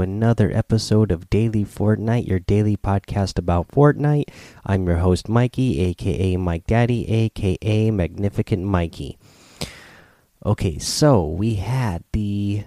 [0.00, 4.30] Another episode of Daily Fortnite, your daily podcast about Fortnite.
[4.66, 9.18] I'm your host, Mikey, aka Mike Daddy, aka Magnificent Mikey.
[10.44, 12.64] Okay, so we had the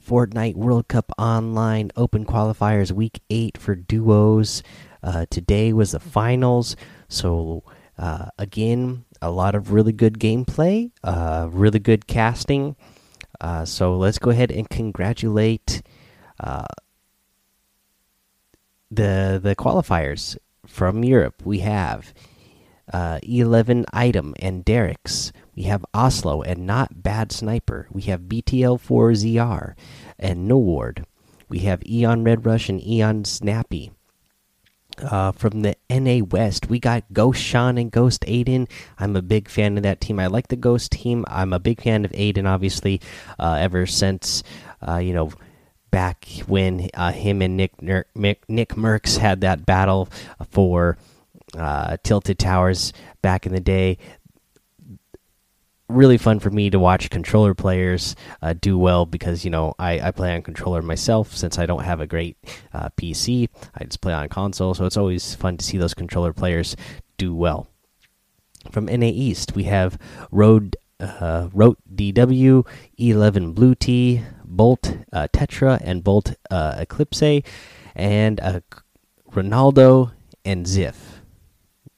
[0.00, 4.62] Fortnite World Cup Online Open Qualifiers Week 8 for duos.
[5.02, 6.74] Uh, today was the finals,
[7.08, 7.62] so
[7.98, 12.74] uh, again, a lot of really good gameplay, uh, really good casting
[13.40, 15.82] uh, so let's go ahead and congratulate
[16.40, 16.66] uh,
[18.90, 20.36] the the qualifiers
[20.66, 21.42] from Europe.
[21.44, 22.12] We have
[22.92, 25.32] uh, 11 item and Derek's.
[25.54, 27.88] We have Oslo and Not Bad Sniper.
[27.90, 29.74] We have BTL4ZR
[30.18, 31.04] and No Ward.
[31.48, 33.92] We have Eon Red Rush and Eon Snappy.
[34.98, 38.66] Uh, from the NA West, we got Ghost Sean and Ghost Aydan.
[38.98, 40.18] I'm a big fan of that team.
[40.18, 41.22] I like the Ghost team.
[41.28, 43.02] I'm a big fan of Aydan, obviously,
[43.38, 44.42] uh, ever since,
[44.86, 45.32] uh, you know,
[45.96, 48.06] back when uh, him and Nick, Nick
[48.50, 50.10] Nick Mercs had that battle
[50.50, 50.98] for
[51.56, 53.96] uh, Tilted Towers back in the day
[55.88, 59.98] really fun for me to watch controller players uh, do well because you know I,
[60.00, 62.36] I play on controller myself since I don't have a great
[62.74, 63.48] uh, PC.
[63.74, 66.76] I just play on console, so it's always fun to see those controller players
[67.16, 67.68] do well.
[68.70, 69.98] From NA East, we have
[70.30, 72.66] Road uh, DW,
[72.98, 77.42] E11 Blue T, Bolt uh, Tetra, and Bolt uh, Eclipse,
[77.94, 78.60] and uh,
[79.32, 80.12] Ronaldo
[80.44, 80.94] and Ziff.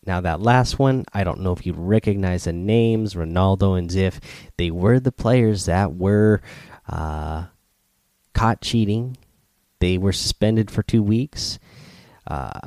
[0.07, 4.21] Now, that last one, I don't know if you recognize the names, Ronaldo and Ziff.
[4.57, 6.41] They were the players that were
[6.89, 7.47] uh,
[8.33, 9.19] caught cheating.
[9.81, 11.59] They were suspended for two weeks.
[12.27, 12.61] Uh,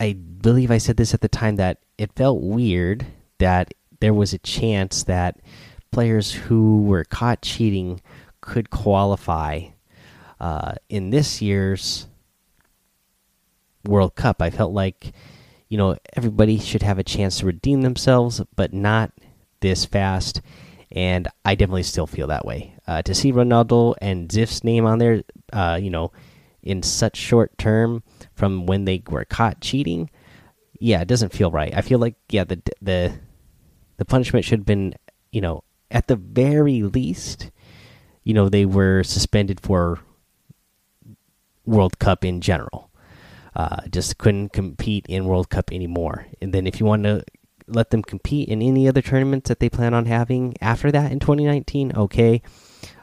[0.00, 3.04] I believe I said this at the time that it felt weird
[3.38, 5.40] that there was a chance that
[5.90, 8.00] players who were caught cheating
[8.48, 9.68] could qualify
[10.40, 12.06] uh, in this year's
[13.84, 14.40] World Cup.
[14.40, 15.12] I felt like
[15.68, 19.12] you know, everybody should have a chance to redeem themselves, but not
[19.60, 20.40] this fast.
[20.90, 22.74] And I definitely still feel that way.
[22.86, 25.22] Uh, to see Ronaldo and Ziff's name on there,
[25.52, 26.10] uh, you know,
[26.62, 28.02] in such short term
[28.34, 30.08] from when they were caught cheating,
[30.80, 31.74] yeah, it doesn't feel right.
[31.74, 33.12] I feel like yeah, the the
[33.98, 34.94] the punishment should have been,
[35.32, 37.50] you know, at the very least,
[38.28, 40.00] you know, they were suspended for
[41.64, 42.88] World Cup in general
[43.58, 46.26] uh, just couldn't compete in World Cup anymore.
[46.40, 47.24] And then if you want to
[47.66, 51.18] let them compete in any other tournaments that they plan on having after that in
[51.18, 52.40] 2019, okay.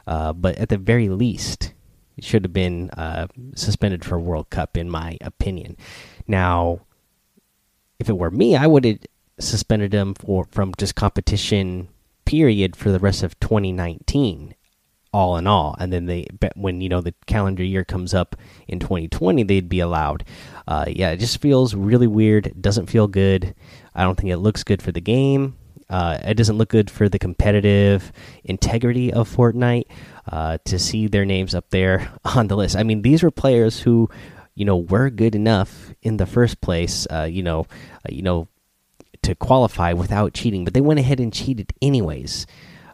[0.06, 1.74] Uh, but at the very least,
[2.16, 5.76] it should have been uh, suspended for World Cup, in my opinion.
[6.26, 6.80] Now,
[7.98, 9.00] if it were me, I would have
[9.38, 11.88] suspended them for from just competition
[12.24, 14.54] period for the rest of 2019
[15.16, 18.36] all in all and then they when you know the calendar year comes up
[18.68, 20.22] in 2020 they'd be allowed
[20.68, 23.54] uh, yeah it just feels really weird it doesn't feel good
[23.94, 25.56] i don't think it looks good for the game
[25.88, 28.12] uh, it doesn't look good for the competitive
[28.44, 29.84] integrity of Fortnite
[30.30, 32.76] uh, to see their names up there on the list.
[32.76, 34.10] I mean, these were players who,
[34.56, 37.06] you know, were good enough in the first place.
[37.08, 37.68] Uh, you know,
[38.04, 38.48] uh, you know,
[39.22, 42.48] to qualify without cheating, but they went ahead and cheated anyways.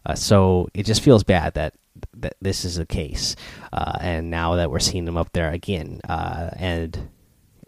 [0.05, 1.75] Uh, so it just feels bad that
[2.23, 3.37] that this is the case,
[3.73, 7.09] uh, and now that we're seeing them up there again, uh, and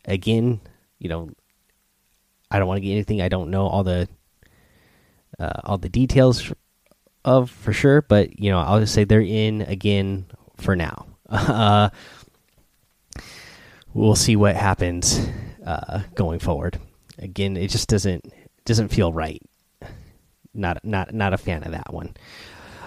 [0.04, 0.60] again,
[0.98, 1.30] you know,
[2.50, 4.08] I don't want to get anything I don't know all the
[5.38, 6.52] uh, all the details
[7.24, 10.26] of for sure, but you know, I'll just say they're in again
[10.56, 11.06] for now.
[11.30, 11.88] Uh,
[13.94, 15.26] we'll see what happens
[15.64, 16.78] uh, going forward.
[17.18, 18.30] Again, it just doesn't
[18.64, 19.40] doesn't feel right.
[20.52, 22.14] Not not not a fan of that one.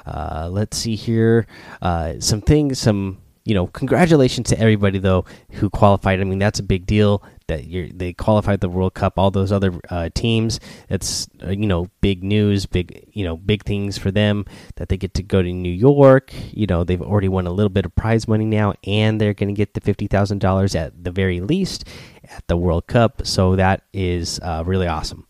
[0.07, 1.45] Uh, let's see here.
[1.81, 3.18] Uh, some things, some
[3.48, 6.19] you know, congratulations to everybody though who qualified.
[6.19, 7.63] I mean, that's a big deal that
[7.95, 9.18] they qualified the World Cup.
[9.18, 10.59] All those other uh, teams,
[10.89, 14.45] it's uh, you know big news, big you know big things for them
[14.75, 16.33] that they get to go to New York.
[16.51, 19.48] You know, they've already won a little bit of prize money now, and they're going
[19.48, 21.86] to get the fifty thousand dollars at the very least
[22.25, 23.25] at the World Cup.
[23.25, 25.26] So that is uh, really awesome.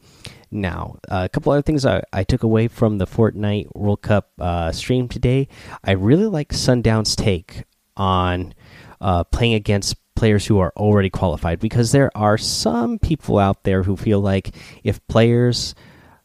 [0.50, 4.32] Now, uh, a couple other things I, I, took away from the Fortnite World Cup
[4.40, 5.50] uh, stream today.
[5.84, 7.64] I really like Sundown's take
[7.98, 8.54] on
[9.02, 13.84] uh, playing against players who are already qualified because there are some people out there
[13.84, 15.76] who feel like if players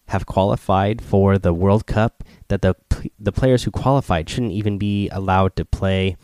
[0.06, 2.74] have qualified for the World Cup, that the
[3.18, 6.16] the players who qualified shouldn't even be allowed to play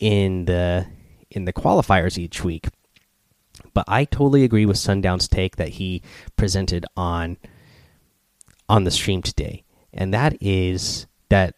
[0.00, 0.86] in the
[1.30, 2.68] in the qualifiers each week
[3.76, 6.00] but I totally agree with Sundown's take that he
[6.34, 7.36] presented on
[8.70, 11.56] on the stream today, and that is that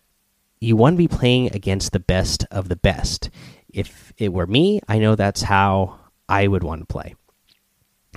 [0.59, 3.31] you want to be playing against the best of the best.
[3.73, 7.15] If it were me, I know that's how I would want to play.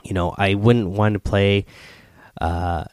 [0.03, 1.67] You know, I wouldn't want to play
[2.41, 2.85] uh,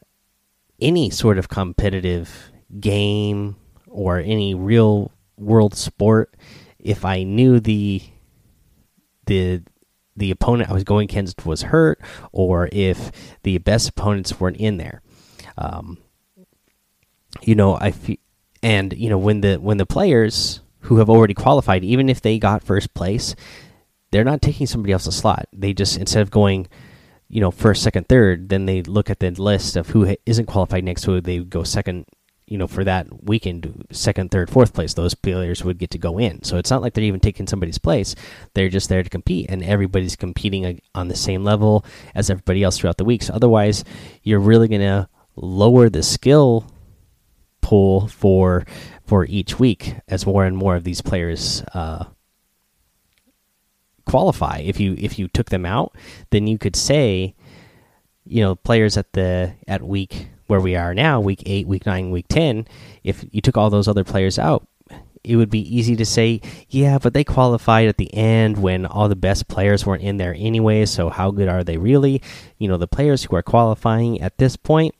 [0.79, 3.57] any sort of competitive game
[3.87, 6.37] or any real world sport
[6.79, 8.03] if I knew the
[9.25, 9.63] the
[10.19, 12.01] the opponent I was going against was hurt,
[12.33, 13.11] or if
[13.43, 15.03] the best opponents weren't in there.
[15.57, 15.99] Um,
[17.43, 17.93] you know, I
[18.63, 22.39] and you know when the when the players who have already qualified, even if they
[22.39, 23.35] got first place,
[24.11, 25.49] they're not taking somebody else's slot.
[25.53, 26.69] They just instead of going,
[27.29, 30.85] you know, first, second, third, then they look at the list of who isn't qualified
[30.85, 32.07] next, so they go second,
[32.49, 36.19] you know, for that weekend, second, third, fourth place, those players would get to go
[36.19, 36.43] in.
[36.43, 38.15] So it's not like they're even taking somebody's place.
[38.55, 41.85] They're just there to compete, and everybody's competing on the same level
[42.15, 43.23] as everybody else throughout the week.
[43.23, 43.85] So otherwise,
[44.23, 46.73] you're really going to lower the skill
[47.61, 48.65] pool for
[49.05, 52.05] for each week as more and more of these players uh,
[54.07, 54.59] qualify.
[54.65, 55.95] If you if you took them out,
[56.31, 57.35] then you could say,
[58.25, 62.11] you know, players at the at week where we are now, week eight, week nine,
[62.11, 62.67] week ten,
[63.05, 64.67] if you took all those other players out,
[65.23, 69.09] it would be easy to say, yeah, but they qualified at the end when all
[69.09, 72.23] the best players weren't in there anyway, so how good are they really?
[72.59, 74.95] You know, the players who are qualifying at this point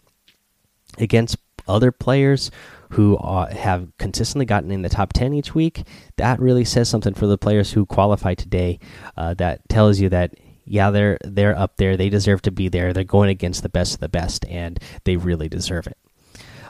[0.99, 1.37] against
[1.67, 2.51] other players
[2.91, 5.83] who uh, have consistently gotten in the top 10 each week,
[6.17, 8.79] that really says something for the players who qualify today.
[9.17, 10.35] Uh, that tells you that
[10.71, 11.97] yeah, they're they're up there.
[11.97, 12.93] They deserve to be there.
[12.93, 15.97] They're going against the best of the best, and they really deserve it.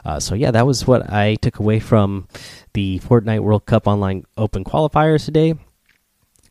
[0.05, 2.27] Uh, so yeah, that was what I took away from
[2.73, 5.55] the Fortnite World Cup Online Open qualifiers today.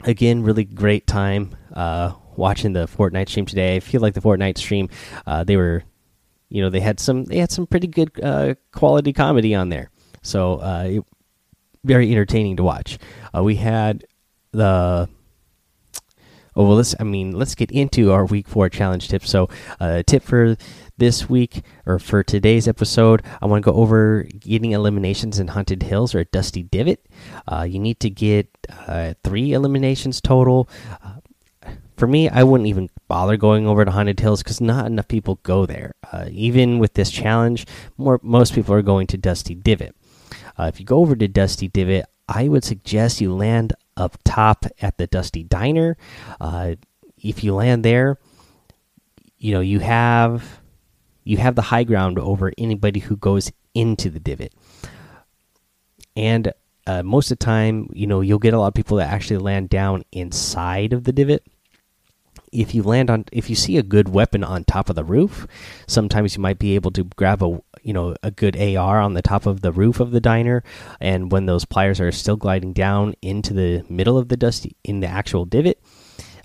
[0.02, 3.76] Again, really great time uh, watching the Fortnite stream today.
[3.76, 4.88] I feel like the Fortnite stream
[5.26, 5.82] uh, they were,
[6.48, 9.90] you know, they had some they had some pretty good uh, quality comedy on there.
[10.22, 11.00] So uh,
[11.84, 12.98] very entertaining to watch.
[13.34, 14.04] Uh, we had
[14.52, 15.08] the
[16.58, 16.93] Oh, well, let's.
[16.99, 19.25] I mean, let's get into our week four challenge tip.
[19.25, 20.56] So, uh, tip for
[20.96, 25.84] this week or for today's episode, I want to go over getting eliminations in Haunted
[25.84, 27.06] Hills or Dusty Divot.
[27.46, 28.49] Uh, you need to get
[28.88, 30.69] uh, three eliminations total.
[31.00, 35.06] Uh, for me, I wouldn't even bother going over to Haunted Hills because not enough
[35.06, 35.94] people go there.
[36.12, 37.66] Uh, even with this challenge,
[37.99, 39.94] more most people are going to Dusty Divot.
[40.58, 44.64] Uh, if you go over to Dusty Divot, I would suggest you land up top
[44.80, 45.96] at the Dusty Diner.
[46.40, 46.76] Uh,
[47.18, 48.18] if you land there,
[49.38, 50.60] you know you have
[51.24, 54.54] you have the high ground over anybody who goes into the divot,
[56.16, 56.52] and
[56.86, 59.38] uh, most of the time, you know you'll get a lot of people that actually
[59.38, 61.44] land down inside of the divot
[62.52, 65.46] if you land on if you see a good weapon on top of the roof
[65.86, 69.22] sometimes you might be able to grab a you know a good AR on the
[69.22, 70.62] top of the roof of the diner.
[71.00, 75.00] And when those pliers are still gliding down into the middle of the dusty in
[75.00, 75.80] the actual divot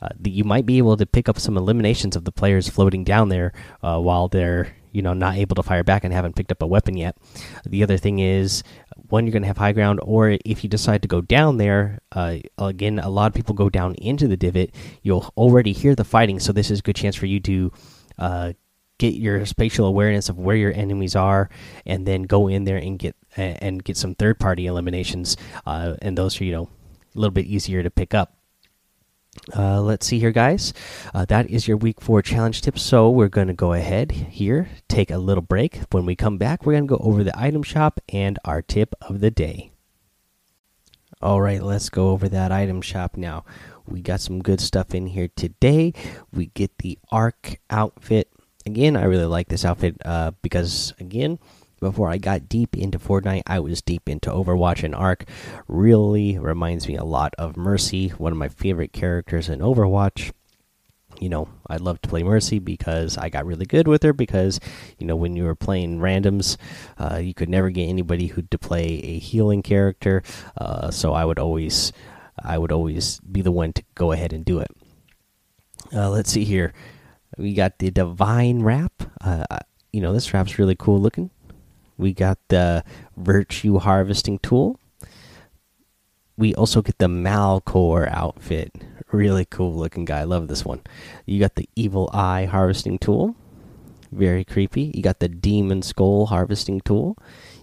[0.02, 3.30] uh, you might be able to pick up some eliminations of the players floating down
[3.30, 6.62] there uh, while they're you know not able to fire back and haven't picked up
[6.62, 7.18] a weapon yet.
[7.66, 8.64] The other thing is
[9.10, 12.00] one you're going to have high ground, or if you decide to go down there,
[12.14, 14.74] uh, again a lot of people go down into the divot.
[15.02, 17.72] You'll already hear the fighting, so this is a good chance for you to
[18.18, 18.54] uh,
[19.00, 21.50] get your spatial awareness of where your enemies are,
[21.86, 25.36] and then go in there and get and get some third party eliminations,
[25.66, 26.70] uh, and those are you know
[27.16, 28.38] a little bit easier to pick up.
[29.56, 30.74] Uh, let's see here, guys.
[31.14, 32.80] Uh, that is your week four challenge tip.
[32.80, 35.82] So we're going to go ahead here, take a little break.
[35.92, 38.96] When we come back, we're going to go over the item shop and our tip
[39.02, 39.72] of the day.
[41.22, 43.46] All right, let's go over that item shop now.
[43.86, 45.94] We got some good stuff in here today.
[46.32, 48.30] We get the Ark outfit.
[48.66, 51.40] Again, I really like this outfit uh, because, again,
[51.84, 55.26] before I got deep into Fortnite, I was deep into Overwatch and Ark.
[55.68, 60.32] Really reminds me a lot of Mercy, one of my favorite characters in Overwatch.
[61.20, 64.14] You know, I love to play Mercy because I got really good with her.
[64.14, 64.60] Because,
[64.98, 66.58] you know, when you were playing randoms,
[66.98, 70.24] uh, you could never get anybody who to play a healing character.
[70.58, 71.94] Uh, so I would always,
[72.44, 74.72] I would always be the one to go ahead and do it.
[75.94, 76.74] Uh, let's see here.
[77.38, 79.04] We got the Divine Wrap.
[79.22, 79.46] Uh,
[79.92, 81.30] you know, this wrap's really cool looking.
[81.98, 82.84] We got the
[83.16, 84.80] Virtue Harvesting Tool.
[86.38, 88.74] We also get the Malcore outfit.
[89.12, 90.24] Really cool looking guy.
[90.24, 90.82] Love this one.
[91.26, 93.36] You got the Evil Eye Harvesting Tool.
[94.12, 94.92] Very creepy.
[94.96, 97.18] You got the Demon Skull Harvesting Tool.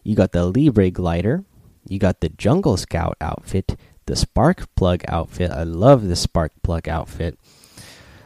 [0.04, 1.44] You got the Libre Glider.
[1.88, 3.76] You got the Jungle Scout outfit.
[4.06, 5.50] The Spark Plug outfit.
[5.50, 7.38] I love the Spark Plug outfit.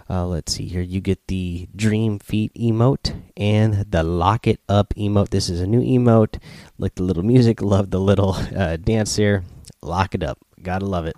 [0.09, 0.83] Uh, let's see here.
[0.83, 5.31] You get the Dream Feet emote and the lock it up emote.
[5.31, 6.39] This is a new emote.
[6.79, 9.45] Like the little music, love the little uh, dance there.
[9.83, 11.17] Lock it up, gotta love it,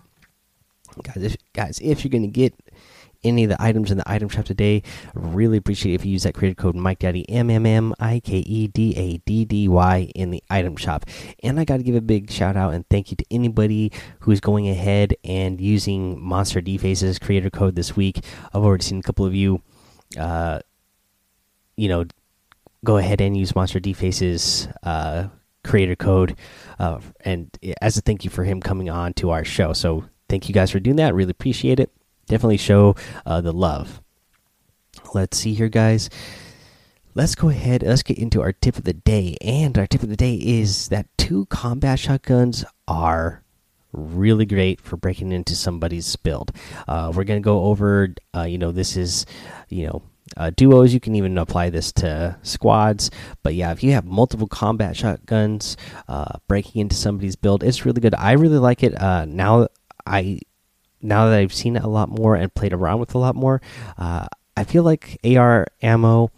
[1.02, 1.22] guys.
[1.22, 2.54] If, guys, if you're gonna get
[3.26, 4.82] any of the items in the item shop today.
[5.14, 8.38] Really appreciate if you use that creator code Mike Daddy M M M I K
[8.38, 11.06] E D A D D Y in the item shop.
[11.42, 14.40] And I got to give a big shout out and thank you to anybody who's
[14.40, 18.20] going ahead and using Monster Dface's creator code this week.
[18.52, 19.62] I've already seen a couple of you,
[20.18, 20.60] uh,
[21.76, 22.04] you know,
[22.84, 25.28] go ahead and use Monster Dface's uh,
[25.64, 26.36] creator code,
[26.78, 27.50] uh, and
[27.82, 29.72] as a thank you for him coming on to our show.
[29.72, 31.14] So thank you guys for doing that.
[31.14, 31.90] Really appreciate it
[32.26, 34.00] definitely show uh, the love.
[35.14, 36.10] Let's see here, guys.
[37.14, 37.82] Let's go ahead.
[37.82, 39.36] Let's get into our tip of the day.
[39.40, 43.42] And our tip of the day is that two combat shotguns are
[43.92, 46.52] really great for breaking into somebody's build.
[46.86, 49.24] Uh, we're going to go over, uh, you know, this is,
[49.70, 50.02] you know,
[50.36, 50.92] uh, duos.
[50.92, 53.10] You can even apply this to squads.
[53.42, 55.76] But yeah, if you have multiple combat shotguns
[56.08, 58.14] uh, breaking into somebody's build, it's really good.
[58.14, 59.00] I really like it.
[59.00, 59.68] Uh, now
[60.04, 60.40] I
[61.02, 63.60] now that I've seen it a lot more and played around with a lot more,
[63.98, 64.26] uh,
[64.56, 66.30] I feel like AR ammo.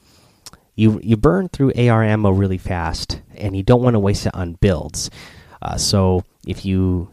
[0.75, 4.35] You you burn through AR ammo really fast, and you don't want to waste it
[4.35, 5.11] on builds.
[5.61, 7.11] Uh, so if you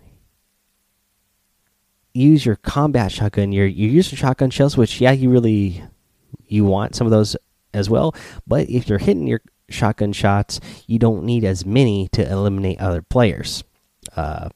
[2.14, 5.84] use your combat shotgun, you're you use your shotgun shells, which yeah, you really
[6.48, 7.36] you want some of those
[7.74, 8.16] as well.
[8.48, 13.02] But if you're hitting your shotgun shots, you don't need as many to eliminate other
[13.02, 13.64] players.
[14.16, 14.50] Uh,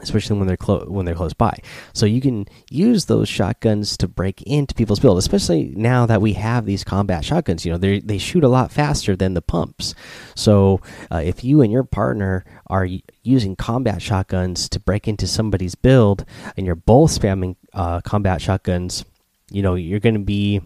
[0.00, 1.58] especially when they're close when they're close by.
[1.92, 6.34] So you can use those shotguns to break into people's build, especially now that we
[6.34, 7.64] have these combat shotguns.
[7.64, 9.94] You know, they they shoot a lot faster than the pumps.
[10.34, 12.88] So uh, if you and your partner are
[13.22, 16.24] using combat shotguns to break into somebody's build,
[16.56, 19.04] and you're both spamming uh, combat shotguns,
[19.50, 20.60] you know you're going to be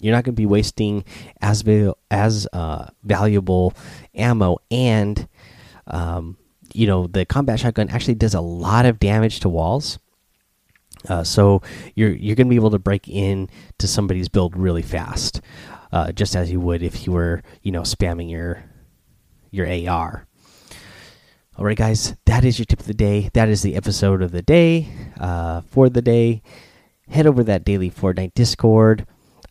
[0.00, 1.04] you're not going to be wasting
[1.40, 1.64] as
[2.10, 3.74] as uh, valuable
[4.14, 5.28] ammo and
[5.86, 6.36] um,
[6.72, 9.98] you know the combat shotgun actually does a lot of damage to walls.
[11.08, 11.62] Uh, so
[11.94, 15.40] you're you're gonna be able to break in to somebody's build really fast,
[15.92, 18.64] uh, just as you would if you were you know spamming your
[19.50, 20.26] your AR.
[21.58, 23.30] All right, guys, that is your tip of the day.
[23.32, 26.42] That is the episode of the day uh, for the day.
[27.08, 29.06] Head over to that daily Fortnite Discord.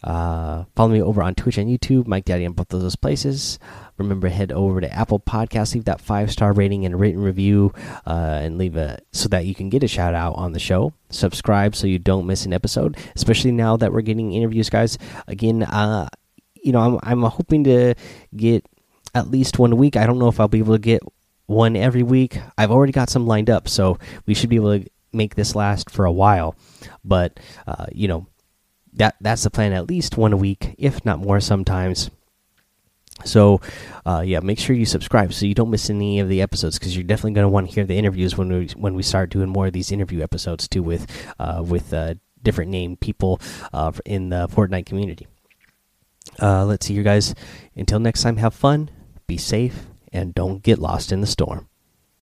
[0.05, 3.57] Uh, follow me over on Twitch and YouTube, Mike Daddy on both of those places.
[3.97, 7.73] Remember, head over to Apple Podcasts, leave that five star rating and written review,
[8.05, 10.93] uh, and leave a so that you can get a shout out on the show.
[11.09, 14.99] Subscribe so you don't miss an episode, especially now that we're getting interviews, guys.
[15.27, 16.07] Again, uh,
[16.53, 17.95] you know, I'm I'm hoping to
[18.35, 18.63] get
[19.15, 19.97] at least one week.
[19.97, 21.01] I don't know if I'll be able to get
[21.47, 22.39] one every week.
[22.59, 23.97] I've already got some lined up, so
[24.27, 26.55] we should be able to make this last for a while.
[27.03, 28.27] But uh, you know
[28.95, 32.09] that that's the plan at least one a week if not more sometimes.
[33.23, 33.61] So
[34.05, 36.95] uh, yeah make sure you subscribe so you don't miss any of the episodes because
[36.95, 39.49] you're definitely going to want to hear the interviews when we when we start doing
[39.49, 41.07] more of these interview episodes too with
[41.39, 43.39] uh, with uh, different named people
[43.73, 45.27] uh, in the Fortnite community.
[46.41, 47.33] Uh, let's see you guys
[47.75, 48.89] until next time have fun
[49.27, 51.67] be safe and don't get lost in the storm